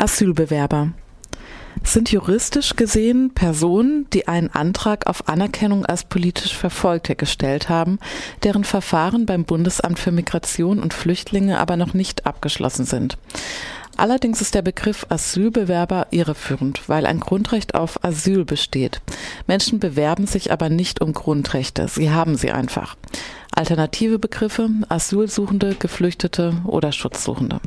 [0.00, 0.92] Asylbewerber
[1.84, 7.98] sind juristisch gesehen Personen, die einen Antrag auf Anerkennung als politisch Verfolgte gestellt haben,
[8.42, 13.18] deren Verfahren beim Bundesamt für Migration und Flüchtlinge aber noch nicht abgeschlossen sind.
[13.98, 19.02] Allerdings ist der Begriff Asylbewerber irreführend, weil ein Grundrecht auf Asyl besteht.
[19.46, 22.96] Menschen bewerben sich aber nicht um Grundrechte, sie haben sie einfach.
[23.54, 27.60] Alternative Begriffe Asylsuchende, Geflüchtete oder Schutzsuchende.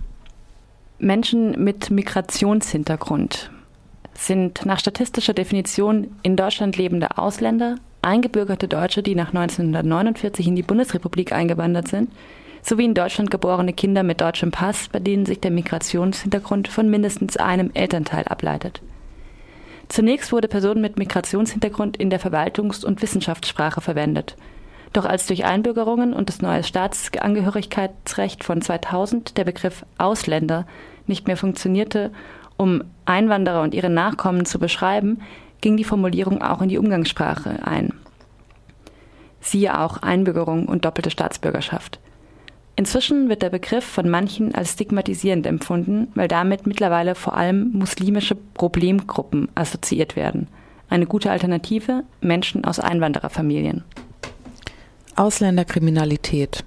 [1.04, 3.52] Menschen mit Migrationshintergrund
[4.14, 10.63] sind nach statistischer Definition in Deutschland lebende Ausländer, eingebürgerte Deutsche, die nach 1949 in die
[10.63, 12.12] Bundesrepublik eingewandert sind,
[12.62, 17.35] sowie in Deutschland geborene Kinder mit deutschem Pass, bei denen sich der Migrationshintergrund von mindestens
[17.35, 18.82] einem Elternteil ableitet.
[19.90, 24.38] Zunächst wurde Personen mit Migrationshintergrund in der Verwaltungs- und Wissenschaftssprache verwendet.
[24.94, 30.66] Doch als durch Einbürgerungen und das neue Staatsangehörigkeitsrecht von 2000 der Begriff Ausländer
[31.07, 32.12] nicht mehr funktionierte
[32.57, 35.21] um Einwanderer und ihre Nachkommen zu beschreiben,
[35.62, 37.93] ging die Formulierung auch in die Umgangssprache ein.
[39.41, 41.99] Siehe auch Einbürgerung und doppelte Staatsbürgerschaft.
[42.76, 48.35] Inzwischen wird der Begriff von manchen als stigmatisierend empfunden, weil damit mittlerweile vor allem muslimische
[48.35, 50.48] Problemgruppen assoziiert werden.
[50.90, 53.84] Eine gute Alternative Menschen aus Einwandererfamilien.
[55.15, 56.63] Ausländerkriminalität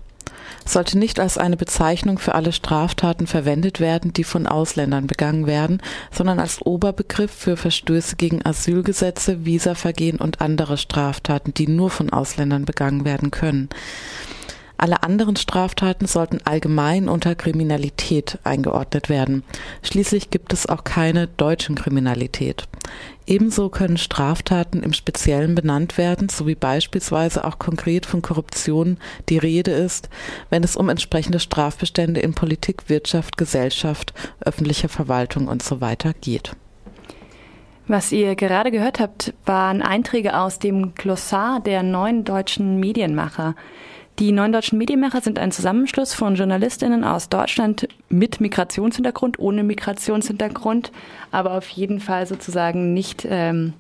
[0.65, 5.81] sollte nicht als eine Bezeichnung für alle Straftaten verwendet werden, die von Ausländern begangen werden,
[6.11, 12.65] sondern als Oberbegriff für Verstöße gegen Asylgesetze, Visavergehen und andere Straftaten, die nur von Ausländern
[12.65, 13.69] begangen werden können.
[14.79, 19.43] Alle anderen Straftaten sollten allgemein unter Kriminalität eingeordnet werden.
[19.83, 22.69] Schließlich gibt es auch keine deutschen Kriminalität.
[23.27, 29.73] Ebenso können Straftaten im Speziellen benannt werden, sowie beispielsweise auch konkret von Korruption die Rede
[29.73, 30.09] ist,
[30.51, 35.97] wenn es um entsprechende Strafbestände in Politik, Wirtschaft, Gesellschaft, öffentlicher Verwaltung usw.
[36.03, 36.53] So geht.
[37.89, 43.55] Was ihr gerade gehört habt, waren Einträge aus dem Glossar der neuen deutschen Medienmacher.
[44.19, 50.91] Die neuen deutschen Medienmacher sind ein Zusammenschluss von Journalistinnen aus Deutschland mit Migrationshintergrund, ohne Migrationshintergrund,
[51.31, 53.75] aber auf jeden Fall sozusagen nicht ähm,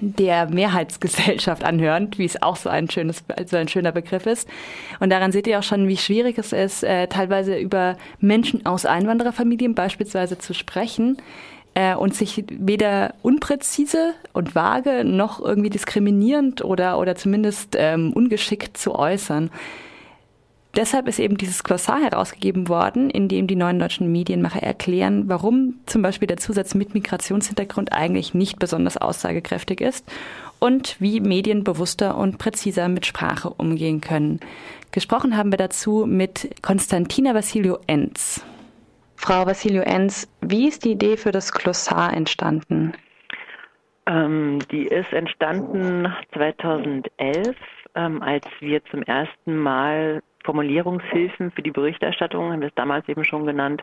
[0.00, 4.48] der Mehrheitsgesellschaft anhörend, wie es auch so ein schönes, so ein schöner Begriff ist.
[5.00, 8.86] Und daran seht ihr auch schon, wie schwierig es ist, äh, teilweise über Menschen aus
[8.86, 11.16] Einwandererfamilien beispielsweise zu sprechen
[11.74, 18.76] äh, und sich weder unpräzise und vage noch irgendwie diskriminierend oder, oder zumindest ähm, ungeschickt
[18.76, 19.50] zu äußern.
[20.74, 25.74] Deshalb ist eben dieses Glossar herausgegeben worden, in dem die neuen deutschen Medienmacher erklären, warum
[25.84, 30.06] zum Beispiel der Zusatz mit Migrationshintergrund eigentlich nicht besonders aussagekräftig ist
[30.60, 34.40] und wie Medien bewusster und präziser mit Sprache umgehen können.
[34.92, 38.42] Gesprochen haben wir dazu mit Konstantina Vassilio Enz.
[39.24, 42.92] Frau Vassilio Enz, wie ist die Idee für das Glossar entstanden?
[44.06, 47.54] Ähm, die ist entstanden 2011,
[47.94, 53.24] ähm, als wir zum ersten Mal Formulierungshilfen für die Berichterstattung, haben wir es damals eben
[53.24, 53.82] schon genannt,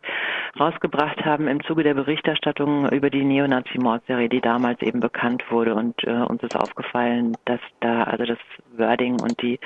[0.60, 5.74] rausgebracht haben im Zuge der Berichterstattung über die Neonazi-Mordserie, die damals eben bekannt wurde.
[5.74, 8.40] Und äh, uns ist aufgefallen, dass da also das
[8.76, 9.58] Wording und die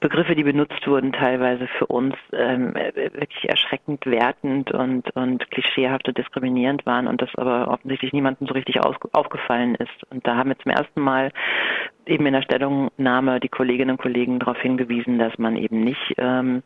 [0.00, 6.16] Begriffe, die benutzt wurden, teilweise für uns ähm, wirklich erschreckend wertend und, und klischeehaft und
[6.16, 10.10] diskriminierend waren und das aber offensichtlich niemandem so richtig aufgefallen ist.
[10.10, 11.32] Und da haben wir zum ersten Mal
[12.06, 16.62] eben in der Stellungnahme die Kolleginnen und Kollegen darauf hingewiesen, dass man eben nicht ähm,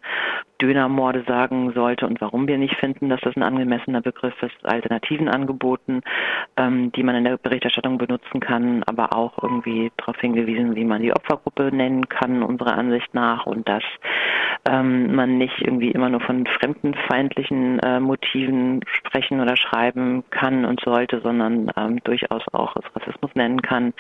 [0.61, 5.29] Dönermorde sagen sollte und warum wir nicht finden, dass das ein angemessener Begriff ist, alternativen
[5.29, 6.03] Angeboten,
[6.57, 11.03] ähm, die man in der Berichterstattung benutzen kann, aber auch irgendwie darauf hingewiesen, wie man
[11.03, 13.83] die Opfergruppe nennen kann, unserer Ansicht nach, und dass
[14.69, 20.81] ähm, man nicht irgendwie immer nur von fremdenfeindlichen äh, Motiven sprechen oder schreiben kann und
[20.81, 23.93] sollte, sondern ähm, durchaus auch Rassismus nennen kann,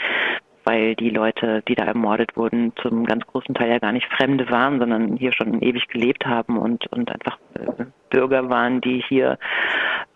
[0.64, 4.48] weil die Leute, die da ermordet wurden, zum ganz großen Teil ja gar nicht Fremde
[4.50, 9.38] waren, sondern hier schon ewig gelebt haben und, und einfach äh, Bürger waren, die hier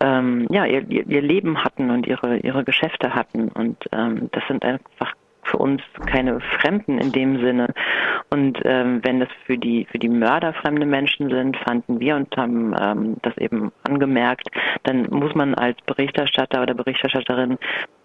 [0.01, 3.49] ähm, ja ihr, ihr Leben hatten und ihre ihre Geschäfte hatten.
[3.49, 5.13] Und ähm, das sind einfach
[5.49, 7.73] für uns keine Fremden in dem Sinne.
[8.29, 12.35] Und ähm, wenn das für die für die Mörder fremde Menschen sind, fanden wir und
[12.37, 14.47] haben ähm, das eben angemerkt,
[14.83, 17.57] dann muss man als Berichterstatter oder Berichterstatterin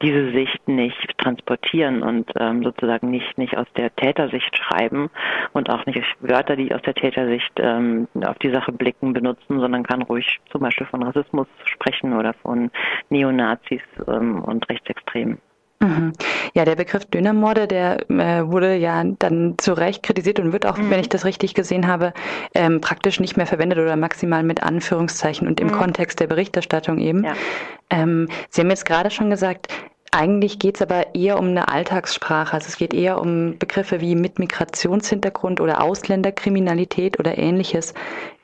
[0.02, 5.10] diese Sicht nicht transportieren und ähm, sozusagen nicht nicht aus der Tätersicht schreiben
[5.52, 9.82] und auch nicht Wörter, die aus der Tätersicht ähm, auf die Sache blicken, benutzen, sondern
[9.82, 12.70] kann ruhig zum Beispiel von Rassismus sprechen oder von
[13.10, 15.38] Neonazis ähm, und Rechtsextremen.
[15.84, 16.12] Mhm.
[16.54, 20.78] Ja, der Begriff Dönermorde, der äh, wurde ja dann zu Recht kritisiert und wird auch,
[20.78, 20.90] mhm.
[20.90, 22.12] wenn ich das richtig gesehen habe,
[22.54, 25.72] ähm, praktisch nicht mehr verwendet oder maximal mit Anführungszeichen und im mhm.
[25.72, 27.24] Kontext der Berichterstattung eben.
[27.24, 27.34] Ja.
[27.90, 29.68] Ähm, Sie haben jetzt gerade schon gesagt,
[30.16, 32.54] eigentlich geht es aber eher um eine Alltagssprache.
[32.54, 37.94] Also es geht eher um Begriffe wie mit Migrationshintergrund oder Ausländerkriminalität oder ähnliches.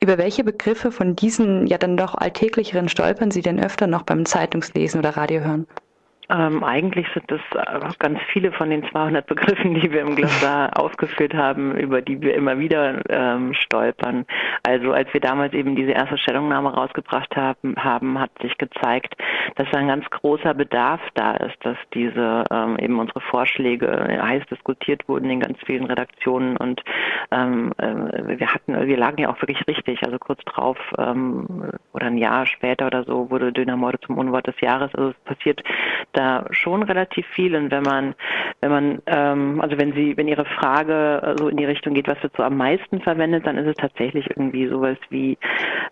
[0.01, 4.25] Über welche Begriffe von diesen ja dann doch alltäglicheren stolpern Sie denn öfter noch beim
[4.25, 5.65] Zeitungslesen oder Radiohören?
[6.29, 10.71] Ähm, eigentlich sind es äh, ganz viele von den 200 Begriffen, die wir im Glossar
[10.79, 14.25] aufgeführt haben, über die wir immer wieder ähm, stolpern.
[14.63, 19.15] Also als wir damals eben diese erste Stellungnahme rausgebracht haben, haben, hat sich gezeigt,
[19.55, 25.07] dass ein ganz großer Bedarf da ist, dass diese ähm, eben unsere Vorschläge heiß diskutiert
[25.09, 26.81] wurden in ganz vielen Redaktionen und
[27.31, 30.03] ähm, äh, wir hatten, wir lagen ja auch wirklich richtig.
[30.03, 34.59] Also kurz drauf ähm, oder ein Jahr später oder so wurde Dönermorde zum Unwort des
[34.61, 34.93] Jahres.
[34.95, 35.61] Also es passiert
[36.13, 36.20] da
[36.51, 37.55] schon relativ viel.
[37.55, 38.15] Und wenn man,
[38.61, 42.21] wenn man, ähm, also wenn Sie, wenn Ihre Frage so in die Richtung geht, was
[42.23, 45.37] wird so am meisten verwendet, dann ist es tatsächlich irgendwie sowas wie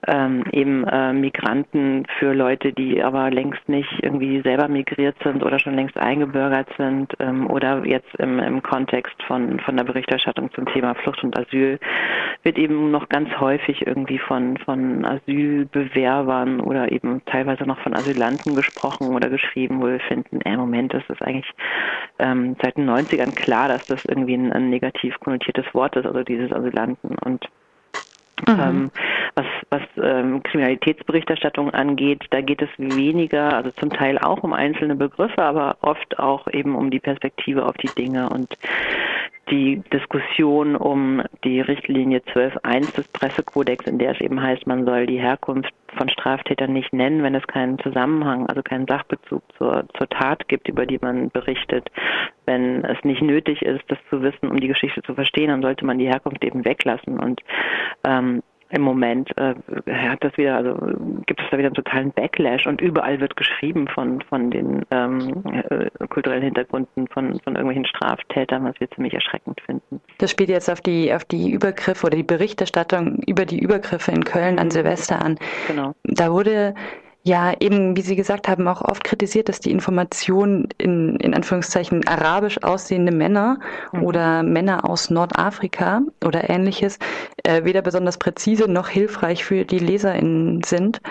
[0.07, 5.59] ähm, eben äh, Migranten für Leute, die aber längst nicht irgendwie selber migriert sind oder
[5.59, 10.65] schon längst eingebürgert sind ähm, oder jetzt im, im Kontext von, von der Berichterstattung zum
[10.67, 11.79] Thema Flucht und Asyl
[12.43, 18.55] wird eben noch ganz häufig irgendwie von, von Asylbewerbern oder eben teilweise noch von Asylanten
[18.55, 21.50] gesprochen oder geschrieben, wo wir finden, im Moment ist es eigentlich
[22.19, 26.23] ähm, seit den 90ern klar, dass das irgendwie ein, ein negativ konnotiertes Wort ist, also
[26.23, 27.47] dieses Asylanten und
[28.47, 28.59] Mhm.
[28.59, 28.91] Ähm,
[29.35, 34.95] was was ähm, Kriminalitätsberichterstattung angeht, da geht es weniger, also zum Teil auch um einzelne
[34.95, 38.57] Begriffe, aber oft auch eben um die Perspektive auf die Dinge und
[39.51, 45.07] die Diskussion um die Richtlinie 12.1 des Pressekodex, in der es eben heißt, man soll
[45.07, 50.07] die Herkunft von Straftätern nicht nennen, wenn es keinen Zusammenhang, also keinen Sachbezug zur, zur
[50.10, 51.92] Tat gibt, über die man berichtet.
[52.46, 55.86] Wenn es nicht nötig ist, das zu wissen, um die Geschichte zu verstehen, dann sollte
[55.86, 57.19] man die Herkunft eben weglassen.
[57.19, 57.42] Und
[58.07, 59.56] ähm, im Moment äh,
[59.88, 60.75] hat das wieder, also
[61.25, 65.44] gibt es da wieder einen totalen Backlash und überall wird geschrieben von von den ähm,
[65.69, 70.01] äh, kulturellen Hintergründen von von irgendwelchen Straftätern, was wir ziemlich erschreckend finden.
[70.19, 74.24] Das spielt jetzt auf die auf die Übergriffe oder die Berichterstattung über die Übergriffe in
[74.24, 75.38] Köln an Silvester an.
[75.68, 75.94] Genau.
[76.04, 76.75] Da wurde
[77.24, 82.07] ja eben, wie Sie gesagt haben, auch oft kritisiert, dass die Information in, in Anführungszeichen
[82.07, 83.60] arabisch aussehende Männer
[83.92, 84.04] mhm.
[84.04, 86.98] oder Männer aus Nordafrika oder ähnliches
[87.44, 91.01] äh, weder besonders präzise noch hilfreich für die LeserInnen sind.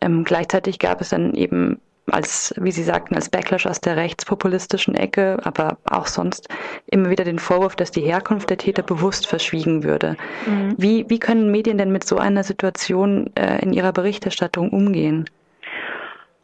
[0.00, 1.80] Ähm, gleichzeitig gab es dann eben
[2.10, 6.48] als, wie Sie sagten, als Backlash aus der rechtspopulistischen Ecke, aber auch sonst
[6.86, 10.16] immer wieder den Vorwurf, dass die Herkunft der Täter bewusst verschwiegen würde.
[10.46, 10.74] Mhm.
[10.76, 15.26] Wie, wie können Medien denn mit so einer Situation äh, in ihrer Berichterstattung umgehen?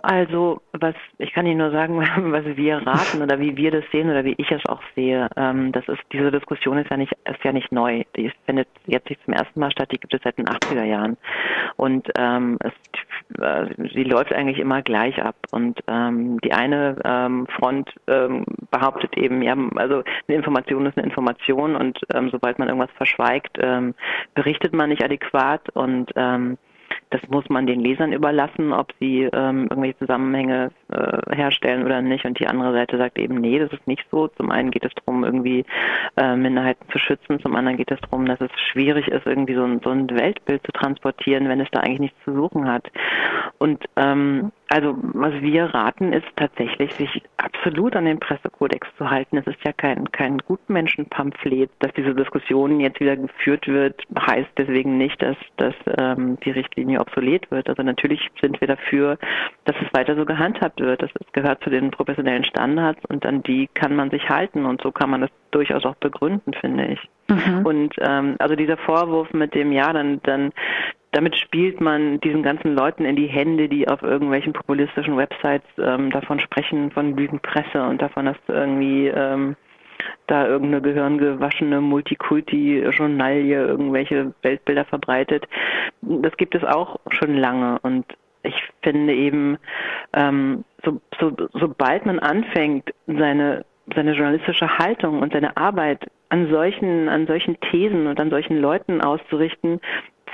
[0.00, 1.98] Also, was ich kann Ihnen nur sagen,
[2.32, 5.28] was wir raten oder wie wir das sehen oder wie ich es auch sehe.
[5.36, 8.04] Ähm, das ist diese Diskussion ist ja nicht ist ja nicht neu.
[8.16, 9.90] Die findet jetzt nicht zum ersten Mal statt.
[9.90, 11.16] Die gibt es seit den 80er Jahren
[11.76, 15.36] und ähm, es, äh, sie läuft eigentlich immer gleich ab.
[15.50, 21.06] Und ähm, die eine ähm, Front ähm, behauptet eben, ja, also eine Information ist eine
[21.06, 23.94] Information und ähm, sobald man irgendwas verschweigt, ähm,
[24.34, 26.56] berichtet man nicht adäquat und ähm,
[27.10, 32.24] das muss man den Lesern überlassen, ob sie ähm, irgendwelche Zusammenhänge äh, herstellen oder nicht.
[32.24, 34.28] Und die andere Seite sagt eben, nee, das ist nicht so.
[34.28, 35.64] Zum einen geht es darum, irgendwie
[36.16, 37.40] äh, Minderheiten zu schützen.
[37.40, 40.64] Zum anderen geht es darum, dass es schwierig ist, irgendwie so ein, so ein Weltbild
[40.64, 42.90] zu transportieren, wenn es da eigentlich nichts zu suchen hat.
[43.58, 49.38] Und ähm, also was wir raten, ist tatsächlich, sich absolut an den Pressekodex zu halten.
[49.38, 54.98] Es ist ja kein, kein Gutmenschenpamphlet, dass diese Diskussion jetzt wieder geführt wird, heißt deswegen
[54.98, 57.68] nicht, dass, dass ähm, die Richtlinie obsolet wird.
[57.70, 59.18] Also natürlich sind wir dafür,
[59.68, 61.02] dass es weiter so gehandhabt wird.
[61.02, 64.92] Das gehört zu den professionellen Standards und an die kann man sich halten und so
[64.92, 67.00] kann man das durchaus auch begründen, finde ich.
[67.28, 67.66] Mhm.
[67.66, 70.52] Und ähm, also dieser Vorwurf mit dem, ja, dann, dann
[71.12, 76.10] damit spielt man diesen ganzen Leuten in die Hände, die auf irgendwelchen populistischen Websites ähm,
[76.10, 79.54] davon sprechen, von Lügenpresse und davon, dass irgendwie ähm,
[80.28, 85.46] da irgendeine gehirngewaschene Multikulti-Journalie irgendwelche Weltbilder verbreitet.
[86.00, 88.06] Das gibt es auch schon lange und
[88.42, 89.58] ich finde eben,
[90.12, 93.64] ähm, so, so, sobald man anfängt, seine
[93.94, 99.00] seine journalistische Haltung und seine Arbeit an solchen, an solchen Thesen und an solchen Leuten
[99.00, 99.80] auszurichten,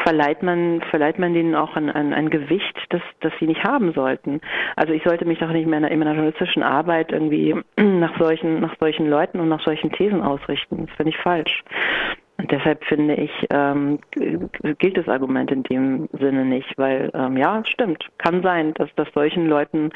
[0.03, 3.93] verleiht man, verleiht man denen auch ein, ein, ein Gewicht, das, das sie nicht haben
[3.93, 4.41] sollten.
[4.75, 8.75] Also ich sollte mich doch nicht mehr in meiner journalistischen Arbeit irgendwie nach solchen, nach
[8.81, 10.87] solchen Leuten und nach solchen Thesen ausrichten.
[10.87, 11.63] Das finde ich falsch.
[12.37, 14.01] Und deshalb finde ich, ähm,
[14.79, 19.07] gilt das Argument in dem Sinne nicht, weil ähm, ja, stimmt, kann sein, dass das
[19.15, 19.91] solchen Leuten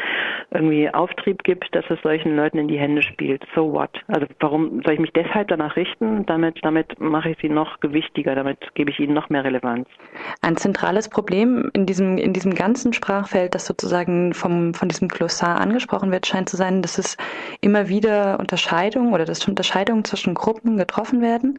[0.52, 3.44] irgendwie Auftrieb gibt, dass es solchen Leuten in die Hände spielt.
[3.56, 3.90] So what?
[4.06, 6.24] Also warum soll ich mich deshalb danach richten?
[6.26, 9.88] Damit, damit mache ich sie noch gewichtiger, damit gebe ich ihnen noch mehr Relevanz.
[10.40, 15.60] Ein zentrales Problem in diesem, in diesem ganzen Sprachfeld, das sozusagen vom, von diesem Glossar
[15.60, 17.16] angesprochen wird, scheint zu sein, dass es
[17.60, 21.58] immer wieder Unterscheidungen oder dass Unterscheidungen zwischen Gruppen getroffen werden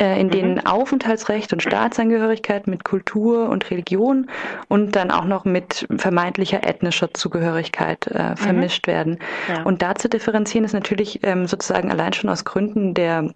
[0.00, 0.66] in denen mhm.
[0.66, 4.30] Aufenthaltsrecht und Staatsangehörigkeit mit Kultur und Religion
[4.68, 8.36] und dann auch noch mit vermeintlicher ethnischer Zugehörigkeit äh, mhm.
[8.36, 8.92] vermischt mhm.
[8.92, 9.18] werden.
[9.48, 9.62] Ja.
[9.62, 13.32] Und da zu differenzieren ist natürlich ähm, sozusagen allein schon aus Gründen der,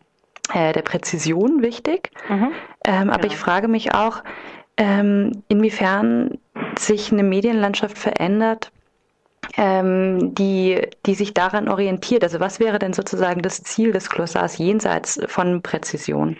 [0.52, 2.10] äh, der Präzision wichtig.
[2.28, 2.52] Mhm.
[2.86, 4.22] Ähm, aber ich frage mich auch,
[4.76, 6.38] ähm, inwiefern
[6.78, 8.72] sich eine Medienlandschaft verändert,
[9.56, 12.22] ähm, die, die sich daran orientiert.
[12.22, 16.36] Also was wäre denn sozusagen das Ziel des Glossars jenseits von Präzision?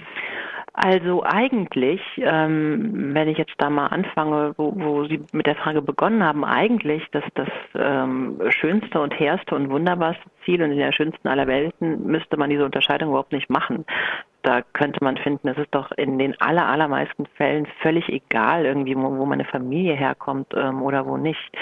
[0.74, 5.82] Also eigentlich, ähm, wenn ich jetzt da mal anfange, wo, wo Sie mit der Frage
[5.82, 10.92] begonnen haben, eigentlich, dass das ähm, schönste und hehrste und wunderbarste Ziel und in der
[10.92, 13.84] schönsten aller Welten müsste man diese Unterscheidung überhaupt nicht machen
[14.42, 18.96] da könnte man finden, es ist doch in den aller, allermeisten Fällen völlig egal, irgendwie,
[18.96, 21.52] wo, wo meine Familie herkommt ähm, oder wo nicht.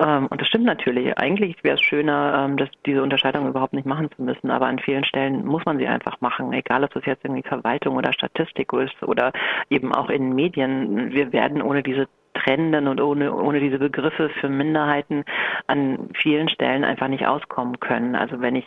[0.00, 1.16] Ähm, und das stimmt natürlich.
[1.18, 4.78] Eigentlich wäre es schöner, ähm, dass diese Unterscheidung überhaupt nicht machen zu müssen, aber an
[4.78, 8.72] vielen Stellen muss man sie einfach machen, egal ob es jetzt irgendwie Verwaltung oder Statistik
[8.72, 9.32] ist oder
[9.68, 11.12] eben auch in Medien.
[11.12, 15.24] Wir werden ohne diese Trennenden und ohne, ohne diese Begriffe für Minderheiten
[15.66, 18.14] an vielen Stellen einfach nicht auskommen können.
[18.14, 18.66] Also wenn ich,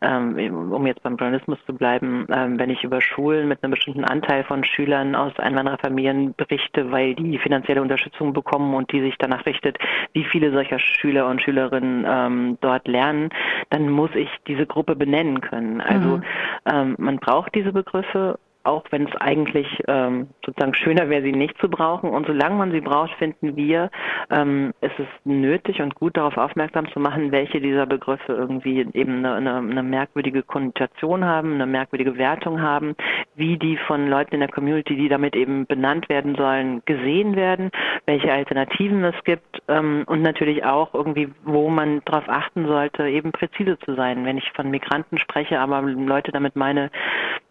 [0.00, 4.04] ähm, um jetzt beim Journalismus zu bleiben, ähm, wenn ich über Schulen mit einem bestimmten
[4.04, 9.44] Anteil von Schülern aus Einwandererfamilien berichte, weil die finanzielle Unterstützung bekommen und die sich danach
[9.46, 9.78] richtet,
[10.12, 13.30] wie viele solcher Schüler und Schülerinnen ähm, dort lernen,
[13.70, 15.80] dann muss ich diese Gruppe benennen können.
[15.80, 16.96] Also mhm.
[16.98, 21.68] man braucht diese Begriffe auch wenn es eigentlich ähm, sozusagen schöner wäre, sie nicht zu
[21.68, 22.10] brauchen.
[22.10, 23.90] Und solange man sie braucht, finden wir,
[24.30, 29.18] ähm, ist es nötig und gut darauf aufmerksam zu machen, welche dieser Begriffe irgendwie eben
[29.18, 32.94] eine, eine, eine merkwürdige Konnotation haben, eine merkwürdige Wertung haben,
[33.34, 37.70] wie die von Leuten in der Community, die damit eben benannt werden sollen, gesehen werden,
[38.06, 43.32] welche Alternativen es gibt ähm, und natürlich auch irgendwie, wo man darauf achten sollte, eben
[43.32, 44.24] präzise zu sein.
[44.24, 46.90] Wenn ich von Migranten spreche, aber Leute damit meine,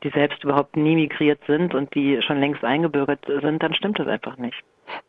[0.04, 4.08] die selbst überhaupt nie migriert sind und die schon längst eingebürgert sind, dann stimmt das
[4.08, 4.64] einfach nicht.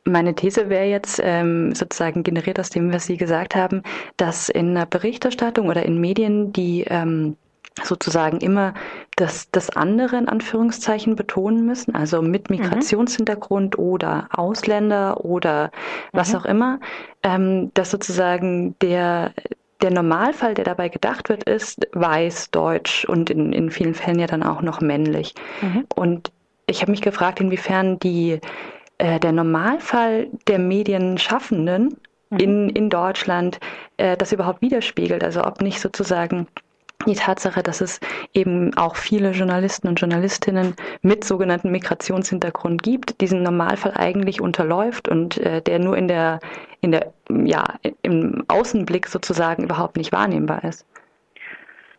[0.04, 3.82] Meine These wäre jetzt ähm, sozusagen generiert aus dem, was Sie gesagt haben,
[4.16, 7.37] dass in der Berichterstattung oder in Medien die ähm,
[7.82, 8.75] sozusagen immer
[9.16, 12.56] das, das andere in Anführungszeichen betonen müssen, also mit mhm.
[12.56, 13.84] Migrationshintergrund mhm.
[13.84, 15.70] oder Ausländer oder
[16.12, 16.38] was mhm.
[16.38, 16.80] auch immer,
[17.22, 19.32] ähm, dass sozusagen der
[19.82, 24.26] der Normalfall, der dabei gedacht wird, ist weiß, deutsch und in, in vielen Fällen ja
[24.26, 25.34] dann auch noch männlich.
[25.60, 25.86] Mhm.
[25.94, 26.32] Und
[26.66, 28.40] ich habe mich gefragt, inwiefern die,
[28.98, 31.96] äh, der Normalfall der Medienschaffenden
[32.30, 32.38] mhm.
[32.38, 33.58] in, in Deutschland
[33.96, 35.24] äh, das überhaupt widerspiegelt.
[35.24, 36.46] Also ob nicht sozusagen
[37.06, 38.00] die Tatsache, dass es
[38.32, 45.38] eben auch viele Journalisten und Journalistinnen mit sogenannten Migrationshintergrund gibt, diesen Normalfall eigentlich unterläuft und
[45.38, 46.40] äh, der nur in der,
[46.80, 47.64] in der, ja,
[48.02, 50.87] im Außenblick sozusagen überhaupt nicht wahrnehmbar ist.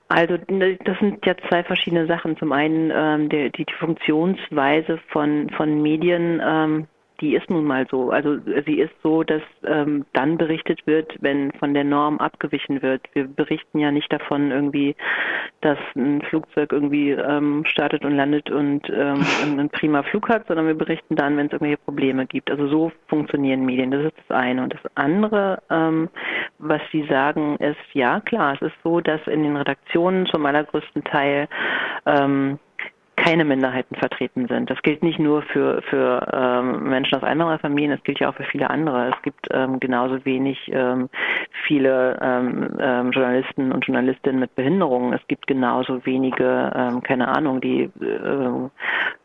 [0.09, 2.37] Also das sind ja zwei verschiedene Sachen.
[2.37, 6.87] Zum einen ähm, die, die Funktionsweise von, von Medien ähm,
[7.23, 8.11] die ist nun mal so.
[8.11, 13.01] Also sie ist so, dass ähm, dann berichtet wird, wenn von der Norm abgewichen wird.
[13.13, 14.93] Wir berichten ja nicht davon irgendwie,
[15.61, 20.67] dass ein Flugzeug irgendwie ähm, startet und landet und ähm, einen prima Flug hat, sondern
[20.67, 22.51] wir berichten dann, wenn es irgendwelche Probleme gibt.
[22.51, 23.91] Also so funktionieren Medien.
[23.91, 24.61] Das ist das eine.
[24.61, 26.09] Und das andere, ähm,
[26.59, 31.05] was Sie sagen, ist ja klar, es ist so, dass in den Redaktionen zum allergrößten
[31.05, 31.47] Teil
[32.05, 32.59] ähm,
[33.15, 34.69] keine Minderheiten vertreten sind.
[34.69, 38.43] Das gilt nicht nur für, für ähm, Menschen aus Einwandererfamilien, das gilt ja auch für
[38.43, 39.09] viele andere.
[39.15, 41.09] Es gibt ähm, genauso wenig ähm,
[41.65, 45.13] viele ähm, ähm, Journalisten und Journalistinnen mit Behinderungen.
[45.13, 48.69] Es gibt genauso wenige, ähm, keine Ahnung, die äh,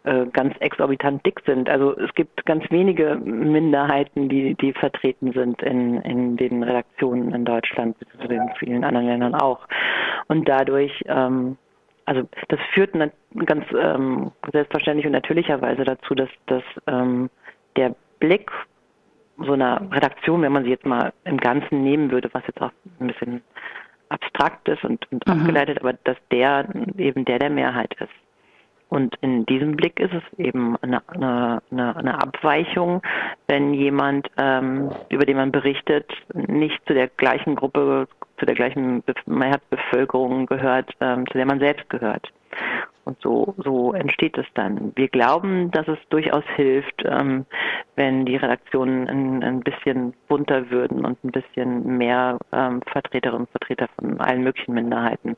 [0.08, 1.68] äh, ganz exorbitant dick sind.
[1.68, 7.44] Also es gibt ganz wenige Minderheiten, die, die vertreten sind in, in den Redaktionen in
[7.44, 9.60] Deutschland, beziehungsweise in vielen anderen Ländern auch.
[10.28, 11.56] Und dadurch ähm,
[12.08, 12.94] also das führt
[13.44, 17.28] ganz ähm, selbstverständlich und natürlicherweise dazu, dass, dass ähm,
[17.76, 18.50] der Blick
[19.36, 22.72] so einer Redaktion, wenn man sie jetzt mal im Ganzen nehmen würde, was jetzt auch
[22.98, 23.42] ein bisschen
[24.08, 25.32] abstrakt ist und, und mhm.
[25.34, 28.08] abgeleitet, aber dass der eben der der Mehrheit ist.
[28.88, 33.02] Und in diesem Blick ist es eben eine, eine, eine Abweichung,
[33.46, 38.08] wenn jemand, ähm, über den man berichtet, nicht zu der gleichen Gruppe,
[38.38, 42.32] zu der gleichen Mehrheitsbevölkerung gehört, ähm, zu der man selbst gehört.
[43.08, 44.92] Und so, so entsteht es dann.
[44.94, 47.46] Wir glauben, dass es durchaus hilft, ähm,
[47.96, 53.50] wenn die Redaktionen ein, ein, bisschen bunter würden und ein bisschen mehr ähm, Vertreterinnen und
[53.50, 55.36] Vertreter von allen möglichen Minderheiten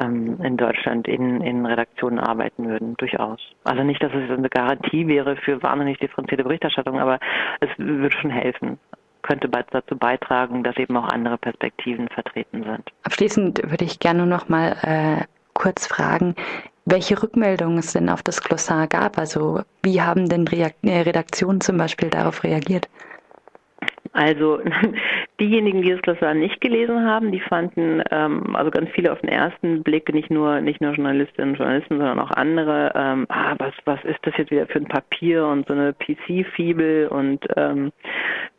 [0.00, 3.40] ähm, in Deutschland in, in Redaktionen arbeiten würden, durchaus.
[3.64, 7.18] Also nicht, dass es eine Garantie wäre für wahnsinnig differenzierte Berichterstattung, aber
[7.58, 8.78] es würde schon helfen
[9.24, 12.92] könnte dazu beitragen, dass eben auch andere Perspektiven vertreten sind.
[13.02, 16.36] Abschließend würde ich gerne noch mal äh, kurz fragen,
[16.84, 19.18] welche Rückmeldungen es denn auf das Glossar gab.
[19.18, 22.88] Also wie haben denn äh, Redaktionen zum Beispiel darauf reagiert?
[24.14, 24.60] Also
[25.40, 29.28] diejenigen, die das Glossar nicht gelesen haben, die fanden, ähm, also ganz viele auf den
[29.28, 33.74] ersten Blick, nicht nur nicht nur Journalistinnen und Journalisten, sondern auch andere, ähm, ah, was
[33.84, 37.90] was ist das jetzt wieder für ein Papier und so eine PC-Fibel und ähm,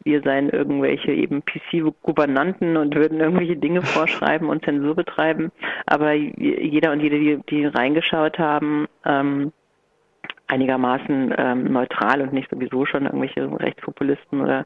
[0.04, 5.54] wir seien irgendwelche eben PC-Gouvernanten und würden irgendwelche Dinge vorschreiben und Zensur betreiben.
[5.86, 9.54] Aber jeder und jede, die, die reingeschaut haben, ähm,
[10.48, 14.66] einigermaßen ähm, neutral und nicht sowieso schon irgendwelche Rechtspopulisten oder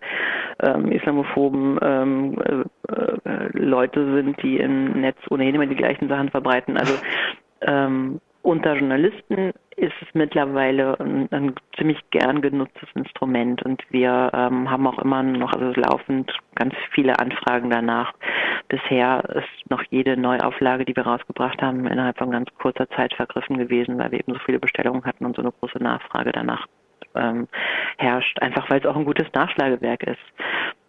[0.61, 6.29] ähm, Islamophoben ähm, äh, äh, Leute sind, die im Netz ohnehin immer die gleichen Sachen
[6.29, 6.77] verbreiten.
[6.77, 6.93] Also
[7.61, 14.69] ähm, unter Journalisten ist es mittlerweile ein, ein, ziemlich gern genutztes Instrument und wir ähm,
[14.69, 18.13] haben auch immer noch also laufend ganz viele Anfragen danach.
[18.67, 23.57] Bisher ist noch jede Neuauflage, die wir rausgebracht haben, innerhalb von ganz kurzer Zeit vergriffen
[23.57, 26.67] gewesen, weil wir eben so viele Bestellungen hatten und so eine große Nachfrage danach
[27.19, 27.47] ähm,
[27.97, 30.19] herrscht, einfach weil es auch ein gutes Nachschlagewerk ist.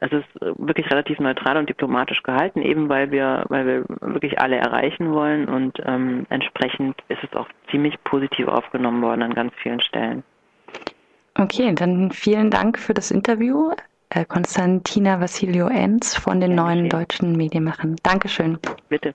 [0.01, 4.57] Es ist wirklich relativ neutral und diplomatisch gehalten, eben weil wir, weil wir wirklich alle
[4.57, 9.81] erreichen wollen und ähm, entsprechend ist es auch ziemlich positiv aufgenommen worden an ganz vielen
[9.81, 10.23] Stellen.
[11.39, 13.73] Okay, dann vielen Dank für das Interview.
[14.11, 17.97] Äh, Konstantina Vassilio Enz von den neuen deutschen Medienmachern.
[18.03, 18.59] Dankeschön.
[18.89, 19.15] Bitte.